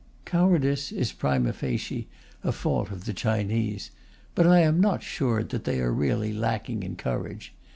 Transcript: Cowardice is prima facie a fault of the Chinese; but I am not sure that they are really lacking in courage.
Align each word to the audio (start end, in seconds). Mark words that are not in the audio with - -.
Cowardice 0.25 0.91
is 0.91 1.11
prima 1.11 1.53
facie 1.53 2.07
a 2.43 2.51
fault 2.51 2.89
of 2.89 3.05
the 3.05 3.13
Chinese; 3.13 3.91
but 4.33 4.47
I 4.47 4.61
am 4.61 4.81
not 4.81 5.03
sure 5.03 5.43
that 5.43 5.63
they 5.63 5.79
are 5.79 5.93
really 5.93 6.33
lacking 6.33 6.81
in 6.81 6.95
courage. 6.95 7.53